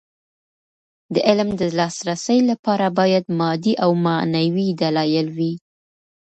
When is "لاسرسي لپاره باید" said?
1.77-3.25